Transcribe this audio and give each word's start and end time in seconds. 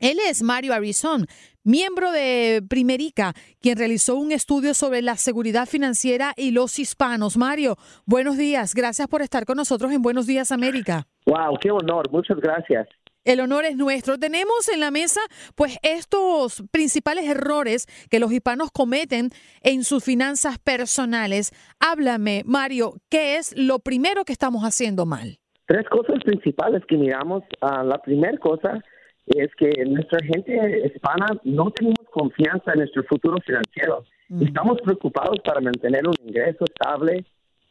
Él 0.00 0.16
es 0.26 0.42
Mario 0.42 0.72
Arizón, 0.72 1.26
miembro 1.62 2.10
de 2.10 2.62
Primerica, 2.66 3.34
quien 3.60 3.76
realizó 3.76 4.16
un 4.16 4.32
estudio 4.32 4.72
sobre 4.72 5.02
la 5.02 5.16
seguridad 5.16 5.66
financiera 5.66 6.32
y 6.38 6.52
los 6.52 6.78
hispanos. 6.78 7.36
Mario, 7.36 7.76
buenos 8.06 8.38
días. 8.38 8.74
Gracias 8.74 9.08
por 9.08 9.20
estar 9.20 9.44
con 9.44 9.58
nosotros 9.58 9.92
en 9.92 10.00
Buenos 10.00 10.26
Días 10.26 10.52
América. 10.52 11.06
Wow, 11.26 11.58
qué 11.60 11.70
honor. 11.70 12.10
Muchas 12.10 12.38
gracias. 12.38 12.88
El 13.26 13.40
honor 13.40 13.66
es 13.66 13.76
nuestro. 13.76 14.16
Tenemos 14.16 14.70
en 14.72 14.80
la 14.80 14.90
mesa, 14.90 15.20
pues, 15.54 15.76
estos 15.82 16.62
principales 16.70 17.28
errores 17.28 17.86
que 18.10 18.20
los 18.20 18.32
hispanos 18.32 18.70
cometen 18.70 19.28
en 19.60 19.84
sus 19.84 20.02
finanzas 20.02 20.58
personales. 20.58 21.52
Háblame, 21.78 22.40
Mario, 22.46 22.94
¿qué 23.10 23.36
es 23.36 23.54
lo 23.54 23.80
primero 23.80 24.24
que 24.24 24.32
estamos 24.32 24.62
haciendo 24.62 25.04
mal? 25.04 25.40
Tres 25.66 25.86
cosas 25.90 26.24
principales 26.24 26.82
que 26.88 26.96
miramos. 26.96 27.42
Ah, 27.60 27.84
la 27.84 28.00
primera 28.00 28.38
cosa 28.38 28.82
es 29.36 29.54
que 29.54 29.70
nuestra 29.86 30.18
gente 30.20 30.82
hispana 30.86 31.26
no 31.44 31.70
tenemos 31.70 32.06
confianza 32.10 32.72
en 32.72 32.80
nuestro 32.80 33.04
futuro 33.04 33.36
financiero. 33.44 34.04
Mm. 34.28 34.42
Estamos 34.42 34.80
preocupados 34.82 35.38
para 35.44 35.60
mantener 35.60 36.02
un 36.06 36.14
ingreso 36.26 36.64
estable, 36.64 37.24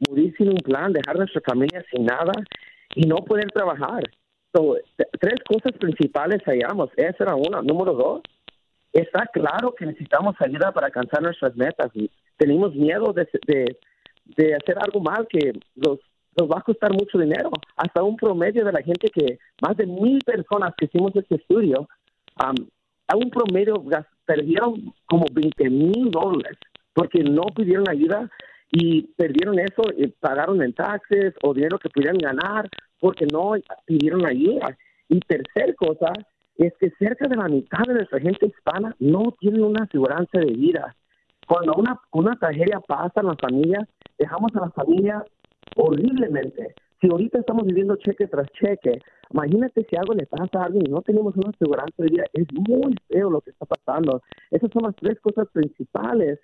morir 0.07 0.33
sin 0.37 0.49
un 0.49 0.57
plan, 0.57 0.93
dejar 0.93 1.17
nuestra 1.17 1.41
familia 1.41 1.83
sin 1.91 2.05
nada 2.05 2.31
y 2.95 3.01
no 3.01 3.17
poder 3.17 3.51
trabajar. 3.51 4.03
tres 5.19 5.35
cosas 5.47 5.73
principales 5.79 6.41
hallamos. 6.45 6.89
Esa 6.95 7.23
era 7.23 7.35
una. 7.35 7.61
Número 7.61 7.93
dos, 7.93 8.21
está 8.93 9.25
claro 9.27 9.75
que 9.77 9.85
necesitamos 9.85 10.35
ayuda 10.39 10.71
para 10.71 10.87
alcanzar 10.87 11.21
nuestras 11.21 11.55
metas. 11.55 11.91
Tenemos 12.37 12.73
miedo 12.73 13.13
de, 13.13 13.27
de 14.37 14.55
hacer 14.55 14.77
algo 14.79 15.01
mal 15.01 15.27
que 15.27 15.51
los 15.75 15.99
nos 16.37 16.49
va 16.49 16.59
a 16.59 16.63
costar 16.63 16.91
mucho 16.93 17.17
dinero. 17.17 17.51
Hasta 17.75 18.03
un 18.03 18.15
promedio 18.15 18.65
de 18.65 18.71
la 18.71 18.81
gente 18.81 19.09
que, 19.09 19.39
más 19.61 19.77
de 19.77 19.85
mil 19.85 20.19
personas 20.25 20.73
que 20.77 20.85
hicimos 20.85 21.15
este 21.15 21.35
estudio, 21.35 21.87
a 22.35 23.15
un 23.15 23.29
promedio 23.29 23.83
perdieron 24.25 24.93
como 25.05 25.25
20 25.33 25.69
mil 25.69 26.11
dólares 26.11 26.57
porque 26.93 27.23
no 27.23 27.43
pidieron 27.55 27.89
ayuda 27.89 28.29
y 28.71 29.03
perdieron 29.17 29.57
eso 29.57 29.81
y 29.97 30.07
pagaron 30.07 30.61
en 30.61 30.73
taxes 30.73 31.33
o 31.41 31.53
dinero 31.53 31.79
que 31.79 31.89
pudieran 31.89 32.17
ganar 32.17 32.69
porque 32.99 33.25
no 33.25 33.53
pidieron 33.85 34.25
ayuda. 34.25 34.77
Y 35.07 35.19
tercer 35.21 35.75
cosa 35.75 36.13
es 36.57 36.73
que 36.79 36.91
cerca 36.99 37.27
de 37.27 37.35
la 37.35 37.47
mitad 37.47 37.83
de 37.87 37.95
nuestra 37.95 38.19
gente 38.19 38.47
hispana 38.47 38.95
no 38.99 39.33
tiene 39.39 39.61
una 39.61 39.85
aseguranza 39.85 40.39
de 40.39 40.53
vida. 40.53 40.95
Cuando 41.47 41.73
una, 41.73 41.99
una 42.11 42.35
tragedia 42.35 42.79
pasa 42.81 43.21
en 43.21 43.27
la 43.27 43.35
familia, 43.37 43.87
dejamos 44.19 44.55
a 44.55 44.59
la 44.59 44.69
familia 44.71 45.23
horriblemente. 45.75 46.75
Si 47.01 47.07
ahorita 47.07 47.39
estamos 47.39 47.65
viviendo 47.65 47.95
cheque 47.95 48.27
tras 48.27 48.47
cheque, 48.51 48.99
imagínate 49.31 49.85
si 49.89 49.95
algo 49.95 50.13
le 50.13 50.25
pasa 50.25 50.61
a 50.61 50.65
alguien 50.65 50.85
y 50.85 50.89
no 50.89 51.01
tenemos 51.01 51.35
una 51.37 51.49
aseguranza 51.49 52.03
de 52.03 52.09
vida, 52.09 52.23
es 52.33 52.45
muy 52.53 52.95
feo 53.07 53.29
lo 53.29 53.41
que 53.41 53.51
está 53.51 53.65
pasando. 53.65 54.21
Esas 54.51 54.69
son 54.71 54.83
las 54.83 54.95
tres 54.97 55.19
cosas 55.21 55.47
principales 55.53 56.39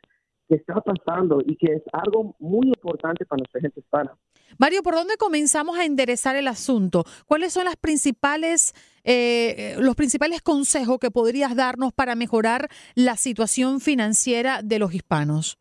que 0.48 0.56
está 0.56 0.76
pasando 0.76 1.42
y 1.45 1.56
que 1.56 1.73
es 1.73 1.84
algo 1.92 2.36
muy 2.40 2.67
importante 2.67 3.26
para 3.26 3.40
nuestra 3.40 3.62
gente 3.62 3.80
hispana. 3.80 4.16
Mario, 4.58 4.84
¿por 4.84 4.94
dónde 4.94 5.17
comenzamos 5.17 5.78
a 5.78 5.86
enderezar 5.86 6.36
el 6.36 6.48
asunto? 6.48 7.04
¿Cuáles 7.26 7.52
son 7.52 7.66
las 7.66 7.76
principales, 7.76 8.73
eh, 9.04 9.76
los 9.80 9.95
principales 9.95 10.42
consejos 10.42 11.00
que 11.00 11.12
podrías 11.12 11.56
darnos 11.56 11.94
para 11.94 12.16
mejorar 12.16 12.70
la 12.94 13.16
situación 13.16 13.82
financiera 13.82 14.62
de 14.64 14.80
los 14.80 14.94
hispanos? 14.94 15.58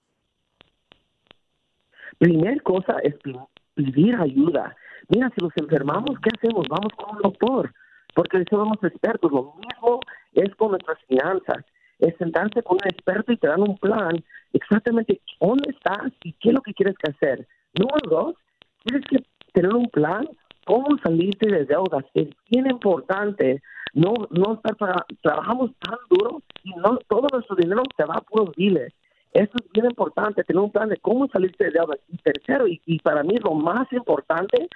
Primer 2.18 2.62
cosa 2.62 2.98
es 3.02 3.14
pedir 3.74 4.16
ayuda. 4.16 4.76
Mira, 5.08 5.30
si 5.36 5.44
nos 5.44 5.52
enfermamos, 5.56 6.18
¿qué 6.20 6.30
hacemos? 6.36 6.66
Vamos 6.68 6.92
con 6.96 7.16
un 7.16 7.22
doctor, 7.22 7.72
porque 8.14 8.44
somos 8.48 8.78
expertos. 8.82 9.30
Lo 9.30 9.54
mismo 9.56 10.00
es 10.32 10.54
con 10.56 10.70
nuestras 10.70 10.98
finanzas. 11.06 11.64
Es 11.98 12.16
sentarse 12.16 12.62
con 12.62 12.78
un 12.82 12.88
experto 12.88 13.32
y 13.32 13.36
te 13.36 13.48
dan 13.48 13.62
un 13.62 13.76
plan 13.78 14.22
exactamente 14.52 15.20
dónde 15.40 15.70
estás 15.70 16.12
y 16.22 16.32
qué 16.34 16.48
es 16.50 16.54
lo 16.54 16.62
que 16.62 16.74
quieres 16.74 16.96
que 16.98 17.10
hacer. 17.10 17.46
Número 17.78 18.08
dos, 18.08 18.34
tienes 18.84 19.06
que 19.06 19.24
tener 19.52 19.74
un 19.74 19.88
plan 19.88 20.28
cómo 20.64 20.96
salirte 21.02 21.50
de 21.50 21.64
deudas. 21.64 22.04
Es 22.14 22.28
bien 22.50 22.70
importante 22.70 23.62
no, 23.94 24.12
no 24.30 24.54
estar 24.54 24.76
trabajamos 25.22 25.70
tan 25.78 25.96
duro 26.10 26.42
y 26.64 26.70
no 26.70 26.98
todo 27.08 27.28
nuestro 27.32 27.56
dinero 27.56 27.82
se 27.96 28.04
va 28.04 28.16
a 28.16 28.20
puros 28.20 28.54
biles. 28.56 28.92
Eso 29.34 29.50
es 29.56 29.72
bien 29.72 29.86
importante, 29.86 30.44
tener 30.44 30.62
un 30.62 30.70
plan 30.70 30.88
de 30.88 30.96
cómo 30.98 31.26
salirse 31.26 31.64
de 31.64 31.72
deudas. 31.72 31.98
Y 32.08 32.16
tercero, 32.18 32.68
y, 32.68 32.98
para 33.00 33.24
mí 33.24 33.36
lo 33.38 33.52
más 33.54 33.92
importante, 33.92 34.68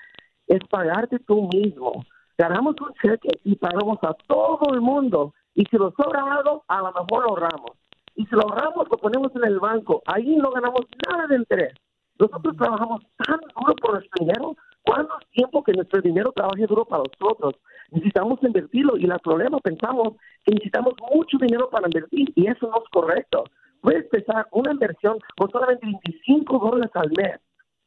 es 0.48 0.58
pagarte 0.68 1.20
tú 1.20 1.48
mismo. 1.54 2.04
Ganamos 2.36 2.74
un 2.80 2.92
cheque 2.94 3.38
y 3.44 3.54
pagamos 3.54 3.98
a 4.02 4.14
todo 4.26 4.74
el 4.74 4.80
mundo. 4.80 5.32
Y 5.54 5.64
si 5.66 5.76
lo 5.76 5.92
sobra 5.92 6.24
algo, 6.24 6.64
a 6.66 6.78
lo 6.78 6.92
mejor 6.92 7.22
lo 7.22 7.28
ahorramos. 7.30 7.70
Y 8.16 8.26
si 8.26 8.34
lo 8.34 8.42
ahorramos, 8.42 8.88
lo 8.90 8.96
ponemos 8.96 9.30
en 9.36 9.44
el 9.44 9.60
banco. 9.60 10.02
Ahí 10.06 10.34
no 10.36 10.50
ganamos 10.50 10.80
nada 11.08 11.28
de 11.28 11.36
interés. 11.36 11.74
Nosotros 12.18 12.56
trabajamos 12.56 13.02
tan 13.16 13.38
duro 13.38 13.76
por 13.76 13.92
nuestro 13.92 14.24
dinero. 14.24 14.56
¿Cuánto 14.82 15.14
tiempo 15.30 15.62
que 15.62 15.72
nuestro 15.72 16.00
dinero 16.00 16.32
trabaje 16.32 16.66
duro 16.66 16.84
para 16.84 17.04
nosotros? 17.04 17.54
Necesitamos 17.92 18.42
invertirlo 18.42 18.96
y 18.96 19.04
el 19.04 19.18
problema 19.20 19.58
pensamos 19.58 20.14
que 20.44 20.52
necesitamos 20.52 20.94
mucho 21.14 21.38
dinero 21.38 21.70
para 21.70 21.86
invertir 21.86 22.32
y 22.34 22.48
eso 22.48 22.66
no 22.66 22.82
es 22.82 22.90
correcto 22.90 23.44
puedes 23.80 24.04
empezar 24.04 24.46
una 24.52 24.72
inversión 24.72 25.18
con 25.36 25.50
solamente 25.50 25.86
25 25.86 26.58
dólares 26.58 26.90
al 26.94 27.10
mes 27.16 27.40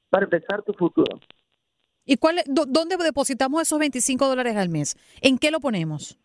para 0.09 0.25
empezar 0.25 0.62
tu 0.63 0.74
futuro. 0.74 1.19
¿Y 2.06 2.18
cuál, 2.18 2.41
dónde 2.46 2.97
depositamos 2.97 3.62
esos 3.62 3.79
25 3.79 4.28
dólares 4.28 4.56
al 4.56 4.69
mes? 4.69 4.97
¿En 5.22 5.38
qué 5.38 5.51
lo 5.51 5.59
ponemos? 5.59 6.18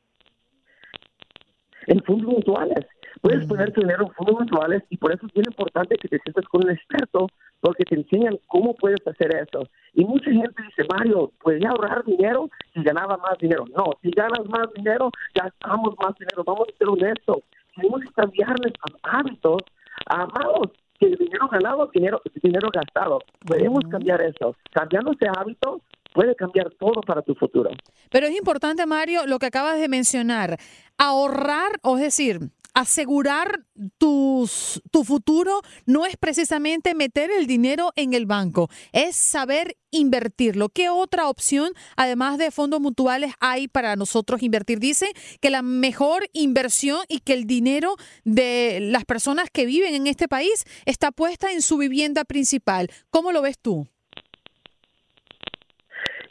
En 1.86 2.02
fondos 2.02 2.32
mutuales. 2.32 2.86
Puedes 3.20 3.44
mm. 3.44 3.48
poner 3.48 3.72
tu 3.72 3.80
dinero 3.80 4.06
en 4.06 4.12
fondos 4.14 4.40
mutuales 4.40 4.82
y 4.90 4.96
por 4.96 5.12
eso 5.12 5.26
es 5.26 5.32
bien 5.32 5.46
importante 5.46 5.96
que 5.96 6.08
te 6.08 6.18
sientas 6.18 6.44
con 6.46 6.64
un 6.64 6.70
experto 6.70 7.28
porque 7.60 7.84
te 7.84 7.96
enseñan 7.96 8.38
cómo 8.46 8.74
puedes 8.74 9.04
hacer 9.06 9.34
eso. 9.36 9.68
Y 9.94 10.04
mucha 10.04 10.30
gente 10.30 10.62
dice, 10.62 10.82
Mario, 10.90 11.32
¿podría 11.42 11.70
ahorrar 11.70 12.04
dinero 12.04 12.50
si 12.74 12.82
ganaba 12.82 13.16
más 13.18 13.38
dinero? 13.38 13.64
No, 13.76 13.84
si 14.02 14.10
ganas 14.10 14.44
más 14.48 14.72
dinero, 14.74 15.10
gastamos 15.34 15.94
más 15.98 16.14
dinero. 16.18 16.44
Vamos 16.44 16.68
a 16.68 16.76
ser 16.76 16.88
honestos 16.88 17.38
tenemos 17.76 18.00
que 18.00 18.12
cambiar 18.12 18.54
nuestros 18.60 19.00
hábitos 19.02 19.62
a 20.06 20.26
malos 20.26 20.70
que 20.98 21.08
dinero 21.08 21.48
ganado, 21.48 21.90
dinero, 21.92 22.22
dinero 22.42 22.68
gastado. 22.72 23.20
Podemos 23.46 23.80
cambiar 23.90 24.20
eso. 24.22 24.56
Cambiando 24.72 25.12
ese 25.12 25.26
hábito 25.28 25.82
puede 26.14 26.34
cambiar 26.34 26.70
todo 26.78 27.02
para 27.02 27.22
tu 27.22 27.34
futuro. 27.34 27.70
Pero 28.10 28.26
es 28.26 28.36
importante, 28.36 28.86
Mario, 28.86 29.26
lo 29.26 29.38
que 29.38 29.46
acabas 29.46 29.78
de 29.78 29.88
mencionar. 29.88 30.56
Ahorrar, 30.96 31.72
o 31.82 31.96
es 31.96 32.02
decir, 32.02 32.40
asegurar 32.76 33.60
tus, 33.96 34.82
tu 34.90 35.02
futuro 35.02 35.62
no 35.86 36.04
es 36.04 36.18
precisamente 36.18 36.94
meter 36.94 37.30
el 37.30 37.46
dinero 37.46 37.90
en 37.96 38.12
el 38.12 38.26
banco, 38.26 38.68
es 38.92 39.16
saber 39.16 39.76
invertirlo. 39.90 40.68
¿Qué 40.68 40.90
otra 40.90 41.30
opción, 41.30 41.70
además 41.96 42.36
de 42.36 42.50
fondos 42.50 42.80
mutuales, 42.80 43.32
hay 43.40 43.66
para 43.66 43.96
nosotros 43.96 44.42
invertir? 44.42 44.78
Dice 44.78 45.06
que 45.40 45.48
la 45.48 45.62
mejor 45.62 46.24
inversión 46.34 46.98
y 47.08 47.20
que 47.20 47.32
el 47.32 47.46
dinero 47.46 47.94
de 48.24 48.78
las 48.82 49.06
personas 49.06 49.48
que 49.50 49.64
viven 49.64 49.94
en 49.94 50.06
este 50.06 50.28
país 50.28 50.64
está 50.84 51.12
puesta 51.12 51.52
en 51.52 51.62
su 51.62 51.78
vivienda 51.78 52.24
principal. 52.24 52.88
¿Cómo 53.08 53.32
lo 53.32 53.40
ves 53.40 53.58
tú? 53.58 53.88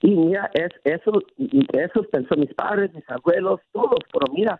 Y 0.03 0.11
mira, 0.11 0.51
es, 0.53 0.69
eso, 0.83 1.23
eso 1.39 2.03
pensó 2.11 2.35
mis 2.35 2.53
padres, 2.53 2.93
mis 2.93 3.09
abuelos, 3.09 3.61
todos, 3.71 3.97
pero 4.13 4.31
mira, 4.31 4.59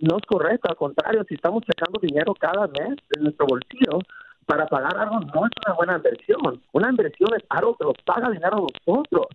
no 0.00 0.16
es 0.18 0.24
correcto, 0.26 0.68
al 0.68 0.76
contrario, 0.76 1.24
si 1.28 1.34
estamos 1.34 1.62
sacando 1.66 2.00
dinero 2.00 2.34
cada 2.34 2.66
mes 2.66 2.96
de 3.10 3.22
nuestro 3.22 3.46
bolsillo 3.46 3.98
para 4.46 4.66
pagar 4.66 4.96
algo, 4.96 5.20
no 5.20 5.46
es 5.46 5.52
una 5.66 5.74
buena 5.76 5.96
inversión. 5.96 6.62
Una 6.72 6.88
inversión 6.88 7.28
es 7.36 7.44
algo 7.50 7.76
que 7.76 7.84
nos 7.84 7.96
paga 8.04 8.30
dinero 8.30 8.56
a 8.56 8.60
nosotros. 8.60 9.26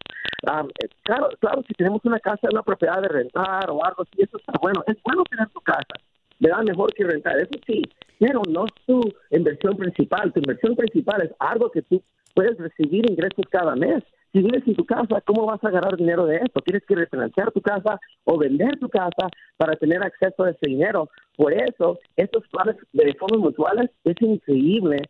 Eh, 0.44 0.90
claro, 1.04 1.30
claro, 1.40 1.64
si 1.68 1.74
tenemos 1.76 2.02
una 2.04 2.20
casa, 2.20 2.48
una 2.52 2.64
propiedad 2.64 3.02
de 3.02 3.10
rentar 3.10 3.70
o 3.70 3.86
algo 3.86 4.04
así, 4.04 4.24
eso 4.24 4.38
está 4.38 4.54
bueno. 4.62 4.84
Es 4.88 4.98
bueno 5.04 5.24
tener 5.30 5.48
tu 5.50 5.62
casa, 5.62 5.94
da 6.40 6.64
Mejor 6.64 6.94
que 6.94 7.04
rentar, 7.04 7.38
eso 7.40 7.60
sí, 7.66 7.84
pero 8.20 8.42
no 8.50 8.66
es 8.66 8.74
tu 8.86 9.02
inversión 9.30 9.78
principal. 9.78 10.34
Tu 10.34 10.40
inversión 10.40 10.76
principal 10.76 11.22
es 11.22 11.32
algo 11.40 11.70
que 11.70 11.84
tú 11.84 12.02
puedes 12.34 12.58
recibir 12.58 13.10
ingresos 13.10 13.46
cada 13.52 13.76
mes 13.76 14.04
si 14.34 14.42
vives 14.42 14.68
en 14.68 14.76
tu 14.76 14.84
casa, 14.84 15.22
¿cómo 15.26 15.46
vas 15.46 15.64
a 15.64 15.70
ganar 15.70 15.96
dinero 15.96 16.26
de 16.26 16.38
esto? 16.38 16.60
Tienes 16.62 16.84
que 16.88 16.96
refinanciar 16.96 17.52
tu 17.52 17.62
casa 17.62 18.00
o 18.24 18.36
vender 18.36 18.80
tu 18.80 18.90
casa 18.90 19.30
para 19.58 19.76
tener 19.76 20.04
acceso 20.04 20.44
a 20.44 20.50
ese 20.50 20.70
dinero. 20.70 21.08
Por 21.38 21.54
eso, 21.54 22.00
estos 22.18 22.44
planes 22.48 22.76
de 22.94 23.14
fondos 23.20 23.40
mutuales 23.40 23.92
es 24.04 24.16
increíble. 24.22 25.04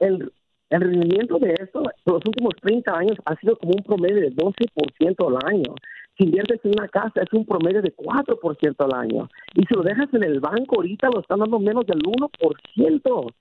el, 0.00 0.32
rendimiento 0.70 1.38
de 1.38 1.54
esto 1.60 1.82
por 2.02 2.14
los 2.14 2.26
últimos 2.26 2.54
30 2.62 2.92
años 2.92 3.18
ha 3.26 3.36
sido 3.36 3.56
como 3.56 3.74
un 3.76 3.84
promedio 3.84 4.22
de 4.22 4.34
12% 4.34 5.28
al 5.28 5.54
año. 5.54 5.74
Si 6.18 6.24
inviertes 6.24 6.60
en 6.64 6.72
una 6.72 6.88
casa 6.88 7.22
es 7.22 7.32
un 7.32 7.46
promedio 7.46 7.80
de 7.80 7.94
4% 7.94 8.74
al 8.78 8.98
año. 8.98 9.28
Y 9.54 9.64
si 9.66 9.74
lo 9.74 9.82
dejas 9.82 10.12
en 10.14 10.24
el 10.24 10.40
banco 10.40 10.76
ahorita 10.76 11.10
lo 11.10 11.20
están 11.20 11.38
dando 11.38 11.60
menos 11.60 11.86
del 11.86 12.02
1%. 12.02 13.32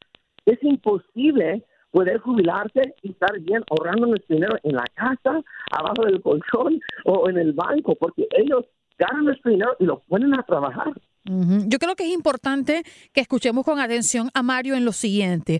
Es 0.46 0.64
imposible 0.64 1.64
poder 1.92 2.20
jubilarse 2.20 2.96
y 3.02 3.12
estar 3.12 3.40
bien 3.40 3.64
ahorrando 3.70 4.08
nuestro 4.08 4.36
dinero 4.36 4.56
en 4.64 4.76
la 4.76 4.86
casa, 4.96 5.42
abajo 5.72 6.06
del 6.06 6.22
colchón 6.22 6.80
o 7.06 7.30
en 7.30 7.38
el 7.38 7.54
banco, 7.54 7.96
porque 7.96 8.28
ellos 8.38 8.66
ganan 8.98 9.26
nuestro 9.26 9.52
dinero 9.52 9.76
y 9.80 9.86
lo 9.86 10.00
ponen 10.02 10.34
a 10.34 10.44
trabajar. 10.44 10.94
Yo 11.24 11.78
creo 11.78 11.96
que 11.96 12.06
es 12.06 12.14
importante 12.14 12.84
que 13.14 13.22
escuchemos 13.22 13.64
con 13.64 13.80
atención 13.80 14.30
a 14.34 14.42
Mario 14.42 14.76
en 14.76 14.86
lo 14.86 14.92
siguiente. 14.92 15.60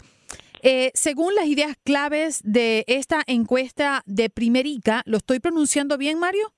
Eh, 0.64 0.92
según 0.94 1.34
las 1.36 1.46
ideas 1.46 1.76
claves 1.84 2.42
de 2.44 2.84
esta 2.88 3.22
encuesta 3.26 4.04
de 4.06 4.30
Primerica, 4.30 5.02
¿lo 5.06 5.18
estoy 5.18 5.40
pronunciando 5.40 5.98
bien, 5.98 6.20
Mario? 6.20 6.52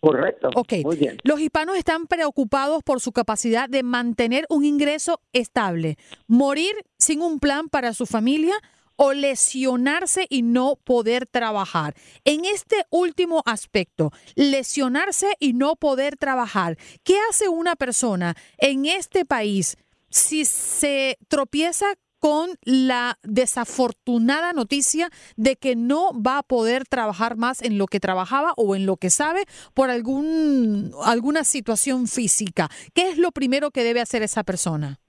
Correcto. 0.00 0.50
Ok. 0.54 0.74
Muy 0.84 0.96
bien. 0.96 1.18
Los 1.24 1.40
hispanos 1.40 1.76
están 1.76 2.06
preocupados 2.06 2.82
por 2.84 3.00
su 3.00 3.12
capacidad 3.12 3.68
de 3.68 3.82
mantener 3.82 4.46
un 4.48 4.64
ingreso 4.64 5.20
estable, 5.32 5.96
morir 6.26 6.72
sin 7.08 7.22
un 7.22 7.40
plan 7.40 7.70
para 7.70 7.94
su 7.94 8.04
familia 8.04 8.54
o 8.96 9.14
lesionarse 9.14 10.26
y 10.28 10.42
no 10.42 10.76
poder 10.76 11.24
trabajar. 11.24 11.94
En 12.26 12.44
este 12.44 12.84
último 12.90 13.42
aspecto, 13.46 14.12
lesionarse 14.34 15.28
y 15.40 15.54
no 15.54 15.76
poder 15.76 16.18
trabajar, 16.18 16.76
¿qué 17.04 17.16
hace 17.30 17.48
una 17.48 17.76
persona 17.76 18.36
en 18.58 18.84
este 18.84 19.24
país 19.24 19.78
si 20.10 20.44
se 20.44 21.16
tropieza 21.28 21.86
con 22.18 22.50
la 22.62 23.18
desafortunada 23.22 24.52
noticia 24.52 25.08
de 25.36 25.56
que 25.56 25.76
no 25.76 26.10
va 26.12 26.38
a 26.38 26.42
poder 26.42 26.84
trabajar 26.86 27.38
más 27.38 27.62
en 27.62 27.78
lo 27.78 27.86
que 27.86 28.00
trabajaba 28.00 28.52
o 28.58 28.76
en 28.76 28.84
lo 28.84 28.98
que 28.98 29.08
sabe 29.08 29.46
por 29.72 29.88
algún, 29.88 30.92
alguna 31.04 31.44
situación 31.44 32.06
física. 32.06 32.68
¿Qué 32.92 33.08
es 33.08 33.16
lo 33.16 33.32
primero 33.32 33.70
que 33.70 33.82
debe 33.82 34.02
hacer 34.02 34.22
esa 34.22 34.44
persona? 34.44 35.00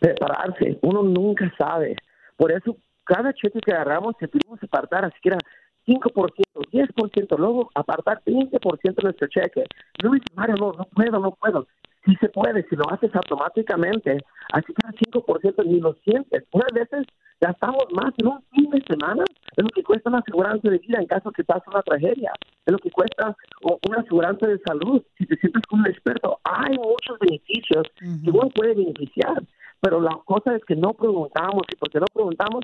Prepararse. 0.00 0.78
Uno 0.82 1.02
nunca 1.02 1.52
sabe. 1.58 1.96
Por 2.36 2.52
eso, 2.52 2.76
cada 3.04 3.32
cheque 3.32 3.60
que 3.60 3.72
agarramos, 3.72 4.16
que 4.18 4.28
pudimos 4.28 4.62
apartar, 4.62 5.04
así 5.04 5.16
que 5.22 5.30
era 5.30 5.38
5%, 5.86 6.32
10%, 6.72 7.38
luego 7.38 7.70
apartar 7.74 8.22
20% 8.24 8.94
de 8.94 9.02
nuestro 9.02 9.28
cheque. 9.28 9.64
No 10.02 10.12
Mario, 10.34 10.56
no, 10.56 10.72
no 10.72 10.84
puedo, 10.84 11.18
no 11.18 11.32
puedo. 11.32 11.66
Sí 12.04 12.16
se 12.20 12.28
puede, 12.28 12.66
si 12.68 12.74
lo 12.74 12.90
haces 12.90 13.14
automáticamente, 13.14 14.18
así 14.52 14.72
que 14.72 14.82
era 14.84 14.92
5% 14.92 15.64
ni 15.66 15.80
lo 15.80 15.94
sientes. 16.04 16.44
Unas 16.52 16.72
veces 16.72 17.06
gastamos 17.40 17.84
más 17.92 18.12
en 18.18 18.28
un 18.28 18.42
fin 18.52 18.70
de 18.70 18.82
semana 18.88 19.24
es 19.56 19.64
lo 19.64 19.68
que 19.70 19.82
cuesta 19.82 20.08
una 20.08 20.20
aseguranza 20.20 20.70
de 20.70 20.78
vida 20.78 20.98
en 21.00 21.06
caso 21.06 21.30
que 21.32 21.44
pase 21.44 21.68
una 21.68 21.82
tragedia, 21.82 22.32
es 22.64 22.72
lo 22.72 22.78
que 22.78 22.90
cuesta 22.90 23.36
una 23.62 23.98
aseguranza 23.98 24.46
de 24.46 24.58
salud. 24.66 25.02
Si 25.18 25.26
te 25.26 25.36
sientes 25.36 25.62
con 25.68 25.80
un 25.80 25.86
experto, 25.86 26.38
hay 26.44 26.76
muchos 26.76 27.18
beneficios 27.20 27.86
que 27.98 28.30
uno 28.30 28.48
puede 28.54 28.74
beneficiar 28.74 29.42
pero 29.82 30.00
la 30.00 30.16
cosa 30.24 30.54
es 30.54 30.64
que 30.64 30.76
no 30.76 30.94
preguntamos 30.94 31.64
y 31.70 31.76
porque 31.76 31.98
no 31.98 32.06
preguntamos, 32.14 32.62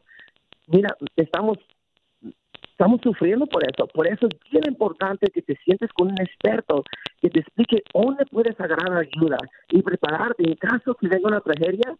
mira, 0.69 0.97
estamos 1.17 1.59
estamos 2.71 3.01
sufriendo 3.03 3.45
por 3.47 3.65
eso. 3.65 3.89
Por 3.89 4.07
eso 4.07 4.29
es 4.29 4.51
bien 4.53 4.63
importante 4.69 5.27
que 5.35 5.43
te 5.43 5.57
sientes 5.65 5.91
con 5.93 6.13
un 6.13 6.21
experto 6.21 6.85
que 7.21 7.29
te 7.29 7.41
explique 7.41 7.83
dónde 7.93 8.25
puedes 8.27 8.59
agarrar 8.61 8.97
ayuda 8.97 9.37
y 9.71 9.83
prepararte 9.83 10.49
en 10.49 10.55
caso 10.55 10.95
que 10.95 11.09
venga 11.09 11.27
una 11.27 11.41
tragedia, 11.41 11.97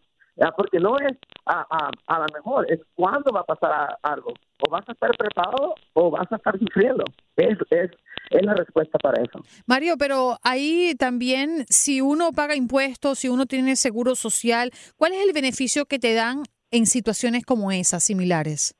porque 0.55 0.79
no 0.79 0.97
es 0.97 1.17
a, 1.45 1.65
a, 1.69 1.91
a 2.07 2.19
lo 2.19 2.25
mejor, 2.33 2.71
es 2.71 2.79
cuándo 2.95 3.31
va 3.31 3.41
a 3.41 3.43
pasar 3.43 3.97
algo. 4.03 4.33
O 4.65 4.69
vas 4.69 4.87
a 4.87 4.91
estar 4.91 5.11
preparado 5.17 5.75
o 5.93 6.11
vas 6.11 6.31
a 6.31 6.35
estar 6.35 6.57
sufriendo. 6.57 7.03
Es, 7.35 7.57
es, 7.69 7.91
es 8.29 8.45
la 8.45 8.53
respuesta 8.53 8.97
para 8.99 9.21
eso. 9.21 9.43
Mario, 9.65 9.95
pero 9.97 10.37
ahí 10.43 10.93
también, 10.97 11.65
si 11.69 12.01
uno 12.01 12.31
paga 12.31 12.55
impuestos, 12.55 13.19
si 13.19 13.29
uno 13.29 13.45
tiene 13.45 13.75
seguro 13.75 14.15
social, 14.15 14.71
¿cuál 14.97 15.13
es 15.13 15.25
el 15.25 15.33
beneficio 15.33 15.85
que 15.85 15.99
te 15.99 16.13
dan 16.13 16.43
en 16.71 16.85
situaciones 16.85 17.45
como 17.45 17.71
esas, 17.71 18.03
similares? 18.03 18.75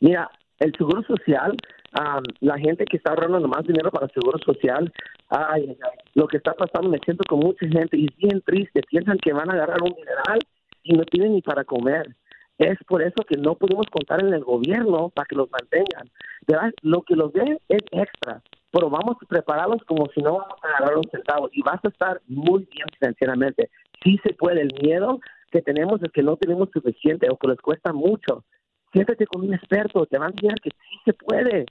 Mira, 0.00 0.30
el 0.58 0.72
seguro 0.76 1.02
social, 1.02 1.56
la 2.40 2.58
gente 2.58 2.84
que 2.84 2.98
está 2.98 3.10
ahorrando 3.10 3.48
más 3.48 3.66
dinero 3.66 3.90
para 3.90 4.06
el 4.06 4.12
seguro 4.12 4.38
social, 4.44 4.92
ay, 5.28 5.76
lo 6.14 6.26
que 6.26 6.36
está 6.36 6.54
pasando, 6.54 6.90
me 6.90 6.98
siento 6.98 7.24
con 7.28 7.40
mucha 7.40 7.66
gente 7.66 7.96
y 7.96 8.08
bien 8.16 8.40
triste, 8.42 8.82
piensan 8.88 9.18
que 9.18 9.32
van 9.32 9.50
a 9.50 9.54
agarrar 9.54 9.82
un 9.82 9.94
mineral 9.94 10.38
y 10.82 10.92
no 10.94 11.04
tienen 11.04 11.34
ni 11.34 11.42
para 11.42 11.64
comer. 11.64 12.14
Es 12.58 12.78
por 12.86 13.02
eso 13.02 13.24
que 13.28 13.36
no 13.36 13.56
podemos 13.56 13.86
contar 13.90 14.20
en 14.22 14.32
el 14.32 14.44
gobierno 14.44 15.08
para 15.08 15.26
que 15.26 15.34
los 15.34 15.50
mantengan. 15.50 16.08
Lo 16.82 17.02
que 17.02 17.16
los 17.16 17.32
den 17.32 17.58
es 17.68 17.82
extra, 17.90 18.42
pero 18.70 18.90
vamos 18.90 19.16
a 19.20 19.26
prepararlos 19.26 19.82
como 19.84 20.06
si 20.14 20.20
no 20.20 20.38
vamos 20.38 20.58
a 20.62 20.68
agarrar 20.68 20.98
un 20.98 21.10
centavo 21.10 21.48
y 21.52 21.62
vas 21.62 21.84
a 21.84 21.88
estar 21.88 22.20
muy 22.28 22.68
bien 22.70 22.86
financieramente. 22.98 23.70
Sí 24.04 24.20
se 24.22 24.34
puede, 24.34 24.60
el 24.60 24.72
miedo 24.80 25.20
que 25.50 25.62
tenemos 25.62 26.02
es 26.02 26.12
que 26.12 26.22
no 26.22 26.36
tenemos 26.36 26.68
suficiente 26.72 27.28
o 27.30 27.36
que 27.36 27.48
les 27.48 27.60
cuesta 27.60 27.92
mucho. 27.92 28.44
Siéntate 28.92 29.26
con 29.26 29.42
un 29.42 29.54
experto, 29.54 30.06
te 30.06 30.18
van 30.18 30.28
a 30.28 30.32
enseñar 30.32 30.60
que 30.60 30.70
sí 30.70 30.98
se 31.04 31.12
puede, 31.14 31.66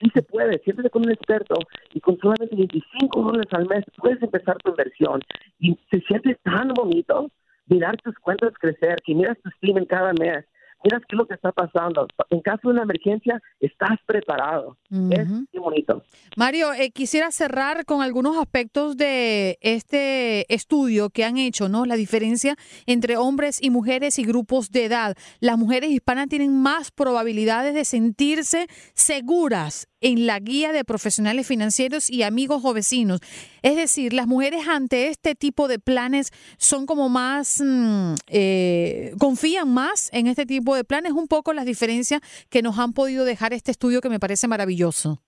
sí 0.00 0.10
se 0.14 0.22
puede. 0.22 0.58
Siéntate 0.60 0.90
con 0.90 1.02
un 1.04 1.12
experto 1.12 1.54
y 1.92 2.00
con 2.00 2.18
solamente 2.18 2.56
25 2.56 3.22
dólares 3.22 3.52
al 3.52 3.68
mes 3.68 3.84
puedes 3.96 4.22
empezar 4.22 4.56
tu 4.58 4.70
inversión 4.70 5.20
y 5.58 5.78
se 5.90 6.00
siente 6.00 6.36
tan 6.42 6.68
bonito 6.68 7.30
mirar 7.66 7.96
tus 8.02 8.14
cuentas 8.18 8.52
crecer, 8.58 8.96
que 9.04 9.14
miras 9.14 9.38
tu 9.42 9.50
stream 9.50 9.84
cada 9.86 10.12
mes, 10.14 10.44
miras 10.82 11.02
qué 11.02 11.14
es 11.14 11.18
lo 11.18 11.26
que 11.26 11.34
está 11.34 11.52
pasando. 11.52 12.08
En 12.30 12.40
caso 12.40 12.68
de 12.68 12.74
una 12.74 12.82
emergencia, 12.82 13.40
estás 13.60 13.98
preparado. 14.06 14.76
Es 15.10 15.28
muy 15.28 15.46
bonito. 15.54 16.02
Mario, 16.36 16.72
eh, 16.72 16.90
quisiera 16.90 17.30
cerrar 17.30 17.84
con 17.84 18.02
algunos 18.02 18.36
aspectos 18.38 18.96
de 18.96 19.58
este 19.60 20.52
estudio 20.52 21.10
que 21.10 21.24
han 21.24 21.38
hecho, 21.38 21.68
¿no? 21.68 21.84
La 21.84 21.94
diferencia 21.94 22.56
entre 22.86 23.16
hombres 23.16 23.62
y 23.62 23.70
mujeres 23.70 24.18
y 24.18 24.24
grupos 24.24 24.70
de 24.70 24.86
edad. 24.86 25.16
Las 25.38 25.58
mujeres 25.58 25.90
hispanas 25.90 26.28
tienen 26.28 26.60
más 26.60 26.90
probabilidades 26.90 27.74
de 27.74 27.84
sentirse 27.84 28.66
seguras 28.94 29.89
en 30.00 30.26
la 30.26 30.38
guía 30.38 30.72
de 30.72 30.84
profesionales 30.84 31.46
financieros 31.46 32.10
y 32.10 32.22
amigos 32.22 32.62
o 32.64 32.74
vecinos. 32.74 33.20
Es 33.62 33.76
decir, 33.76 34.12
las 34.12 34.26
mujeres 34.26 34.66
ante 34.68 35.08
este 35.08 35.34
tipo 35.34 35.68
de 35.68 35.78
planes 35.78 36.30
son 36.58 36.86
como 36.86 37.08
más, 37.08 37.62
mm, 37.64 38.14
eh, 38.28 39.12
confían 39.18 39.72
más 39.72 40.10
en 40.12 40.26
este 40.26 40.46
tipo 40.46 40.74
de 40.74 40.84
planes, 40.84 41.12
un 41.12 41.28
poco 41.28 41.52
las 41.52 41.66
diferencias 41.66 42.20
que 42.50 42.62
nos 42.62 42.78
han 42.78 42.92
podido 42.92 43.24
dejar 43.24 43.52
este 43.52 43.70
estudio 43.70 44.00
que 44.00 44.08
me 44.08 44.20
parece 44.20 44.48
maravilloso. 44.48 45.18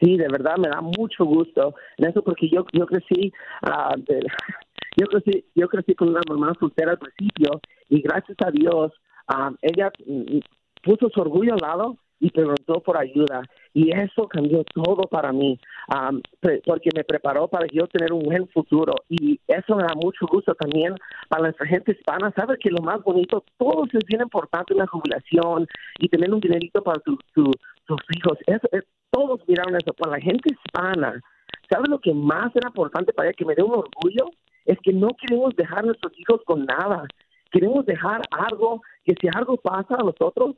Sí, 0.00 0.16
de 0.16 0.28
verdad 0.28 0.56
me 0.56 0.68
da 0.68 0.80
mucho 0.80 1.24
gusto 1.24 1.74
en 1.98 2.08
eso 2.08 2.22
porque 2.22 2.48
yo 2.48 2.64
yo 2.72 2.86
crecí 2.86 3.32
uh, 3.66 4.00
yo 4.96 5.06
crecí 5.08 5.44
yo 5.54 5.68
crecí 5.68 5.94
con 5.94 6.08
una 6.08 6.22
mamá 6.26 6.54
soltera 6.58 6.92
al 6.92 6.98
principio 6.98 7.60
y 7.90 8.00
gracias 8.00 8.38
a 8.42 8.50
Dios 8.50 8.92
uh, 9.28 9.54
ella 9.60 9.92
mm, 10.06 10.38
puso 10.82 11.10
su 11.10 11.20
orgullo 11.20 11.52
al 11.52 11.60
lado 11.60 11.98
y 12.20 12.30
preguntó 12.30 12.80
por 12.80 12.96
ayuda. 12.98 13.42
Y 13.72 13.90
eso 13.90 14.28
cambió 14.28 14.62
todo 14.74 15.02
para 15.08 15.32
mí, 15.32 15.58
porque 16.64 16.90
me 16.94 17.02
preparó 17.02 17.48
para 17.48 17.66
yo 17.72 17.86
tener 17.86 18.12
un 18.12 18.22
buen 18.22 18.46
futuro. 18.48 18.94
Y 19.08 19.40
eso 19.48 19.76
me 19.76 19.82
da 19.82 19.94
mucho 19.94 20.26
gusto 20.26 20.54
también 20.54 20.94
para 21.28 21.44
nuestra 21.44 21.66
gente 21.66 21.92
hispana. 21.92 22.32
Sabes 22.36 22.58
que 22.60 22.70
lo 22.70 22.82
más 22.82 23.02
bonito, 23.02 23.42
todo 23.58 23.84
es 23.84 24.06
bien 24.06 24.22
importante, 24.22 24.74
una 24.74 24.86
jubilación 24.86 25.66
y 25.98 26.08
tener 26.08 26.32
un 26.32 26.40
dinerito 26.40 26.82
para 26.82 27.00
tus 27.00 27.18
hijos. 28.16 28.38
Eso, 28.46 28.68
todos 29.10 29.40
miraron 29.48 29.76
eso. 29.76 29.92
Para 29.94 30.16
la 30.16 30.20
gente 30.20 30.52
hispana, 30.52 31.20
¿sabes 31.70 31.88
lo 31.88 31.98
que 32.00 32.12
más 32.12 32.54
era 32.54 32.68
importante 32.68 33.12
para 33.12 33.28
ella, 33.28 33.36
que 33.36 33.44
me 33.44 33.54
dé 33.54 33.62
un 33.62 33.72
orgullo? 33.72 34.30
Es 34.66 34.78
que 34.82 34.92
no 34.92 35.08
queremos 35.20 35.56
dejar 35.56 35.80
a 35.80 35.86
nuestros 35.86 36.12
hijos 36.18 36.42
con 36.44 36.64
nada. 36.66 37.06
Queremos 37.50 37.84
dejar 37.86 38.20
algo 38.30 38.82
que 39.04 39.14
si 39.20 39.28
algo 39.34 39.56
pasa 39.56 39.94
a 39.94 40.04
nosotros, 40.04 40.54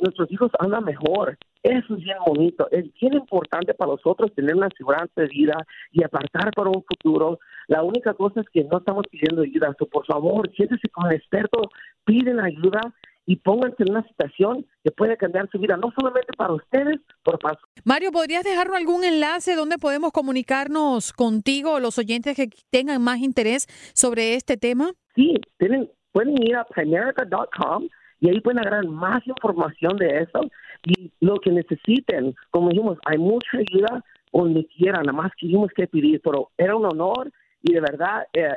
nuestros 0.00 0.30
hijos 0.30 0.50
andan 0.58 0.84
mejor. 0.84 1.38
Eso 1.62 1.94
es 1.94 2.02
bien 2.02 2.16
bonito. 2.26 2.68
Es 2.70 2.84
bien 3.00 3.14
importante 3.14 3.74
para 3.74 3.92
nosotros 3.92 4.32
tener 4.34 4.56
una 4.56 4.68
seguridad 4.76 5.08
de 5.16 5.26
vida 5.26 5.66
y 5.92 6.02
apartar 6.02 6.50
para 6.54 6.70
un 6.70 6.84
futuro. 6.84 7.38
La 7.68 7.82
única 7.82 8.14
cosa 8.14 8.40
es 8.40 8.48
que 8.50 8.64
no 8.64 8.78
estamos 8.78 9.06
pidiendo 9.10 9.42
ayuda. 9.42 9.74
por 9.90 10.06
favor, 10.06 10.50
siéntese 10.54 10.88
con 10.88 11.10
el 11.10 11.16
experto, 11.16 11.60
piden 12.04 12.40
ayuda 12.40 12.80
y 13.26 13.36
pónganse 13.36 13.84
en 13.84 13.92
una 13.92 14.06
situación 14.08 14.66
que 14.82 14.90
puede 14.90 15.16
cambiar 15.16 15.48
su 15.50 15.58
vida, 15.58 15.76
no 15.76 15.92
solamente 15.96 16.32
para 16.36 16.54
ustedes, 16.54 16.98
pero 17.22 17.38
para 17.38 17.58
Mario, 17.84 18.10
¿podrías 18.10 18.42
dejarnos 18.42 18.76
algún 18.76 19.04
enlace 19.04 19.54
donde 19.54 19.78
podemos 19.78 20.10
comunicarnos 20.10 21.12
contigo 21.12 21.74
o 21.74 21.80
los 21.80 21.98
oyentes 21.98 22.34
que 22.34 22.48
tengan 22.70 23.00
más 23.02 23.18
interés 23.18 23.66
sobre 23.94 24.34
este 24.34 24.56
tema? 24.56 24.92
Sí, 25.14 25.34
tienen, 25.58 25.88
pueden 26.12 26.42
ir 26.42 26.56
a 26.56 26.64
primerica.com 26.64 27.88
y 28.20 28.28
ahí 28.28 28.40
pueden 28.40 28.60
agarrar 28.60 28.86
más 28.86 29.26
información 29.26 29.96
de 29.96 30.18
eso 30.18 30.40
y 30.84 31.10
lo 31.20 31.36
que 31.36 31.50
necesiten. 31.50 32.34
Como 32.50 32.68
dijimos, 32.68 32.98
hay 33.06 33.18
mucha 33.18 33.58
ayuda 33.58 34.04
donde 34.32 34.66
quieran, 34.66 35.02
nada 35.06 35.16
más 35.16 35.32
quisimos 35.34 35.70
que 35.74 35.86
pedir, 35.86 36.20
pero 36.22 36.50
era 36.56 36.76
un 36.76 36.84
honor 36.84 37.32
y 37.62 37.72
de 37.72 37.80
verdad 37.80 38.26
eh, 38.32 38.56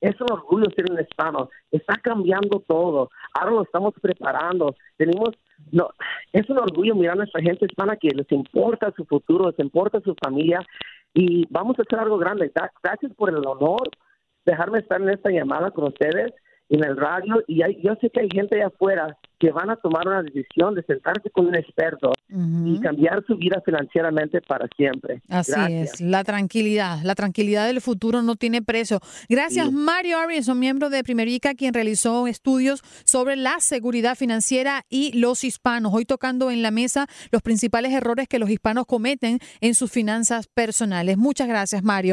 es 0.00 0.20
un 0.20 0.32
orgullo 0.32 0.70
ser 0.74 0.90
un 0.90 1.00
hispano. 1.00 1.50
Está 1.70 1.94
cambiando 1.96 2.60
todo. 2.66 3.10
Ahora 3.34 3.52
lo 3.52 3.62
estamos 3.62 3.94
preparando. 4.00 4.74
Tenemos, 4.96 5.30
no, 5.70 5.90
es 6.32 6.48
un 6.48 6.58
orgullo 6.58 6.94
mirar 6.94 7.14
a 7.14 7.18
nuestra 7.18 7.42
gente 7.42 7.66
hispana 7.66 7.96
que 7.96 8.08
les 8.08 8.30
importa 8.32 8.92
su 8.96 9.04
futuro, 9.04 9.50
les 9.50 9.58
importa 9.58 10.00
su 10.00 10.14
familia 10.22 10.60
y 11.12 11.46
vamos 11.50 11.78
a 11.78 11.82
hacer 11.82 11.98
algo 11.98 12.18
grande. 12.18 12.50
Gracias 12.82 13.12
por 13.14 13.30
el 13.30 13.46
honor 13.46 13.88
dejarme 14.44 14.80
estar 14.80 15.00
en 15.00 15.10
esta 15.10 15.30
llamada 15.30 15.70
con 15.70 15.84
ustedes 15.84 16.32
en 16.68 16.84
el 16.84 16.96
radio 16.96 17.42
y 17.46 17.60
yo 17.82 17.94
sé 18.00 18.10
que 18.10 18.20
hay 18.20 18.28
gente 18.32 18.56
allá 18.56 18.68
afuera 18.68 19.16
que 19.38 19.50
van 19.50 19.68
a 19.68 19.76
tomar 19.76 20.06
una 20.06 20.22
decisión 20.22 20.74
de 20.74 20.82
sentarse 20.84 21.28
con 21.30 21.46
un 21.46 21.54
experto 21.54 22.12
y 22.28 22.80
cambiar 22.80 23.22
su 23.26 23.36
vida 23.36 23.60
financieramente 23.64 24.40
para 24.40 24.66
siempre. 24.76 25.20
Así 25.28 25.52
es, 25.70 26.00
la 26.00 26.24
tranquilidad, 26.24 27.02
la 27.02 27.14
tranquilidad 27.14 27.66
del 27.66 27.80
futuro 27.80 28.22
no 28.22 28.36
tiene 28.36 28.62
precio. 28.62 29.00
Gracias 29.28 29.70
Mario 29.70 30.18
Arvinson, 30.18 30.58
miembro 30.58 30.88
de 30.88 31.02
Primerica, 31.02 31.54
quien 31.54 31.74
realizó 31.74 32.26
estudios 32.26 32.82
sobre 33.04 33.36
la 33.36 33.60
seguridad 33.60 34.14
financiera 34.14 34.84
y 34.88 35.12
los 35.18 35.44
hispanos. 35.44 35.92
Hoy 35.92 36.04
tocando 36.06 36.50
en 36.50 36.62
la 36.62 36.70
mesa 36.70 37.06
los 37.30 37.42
principales 37.42 37.92
errores 37.92 38.28
que 38.28 38.38
los 38.38 38.48
hispanos 38.48 38.86
cometen 38.86 39.40
en 39.60 39.74
sus 39.74 39.90
finanzas 39.90 40.46
personales. 40.46 41.18
Muchas 41.18 41.48
gracias 41.48 41.82
Mario. 41.82 42.12